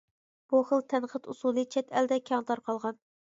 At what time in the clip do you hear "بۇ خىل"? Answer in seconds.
0.53-0.81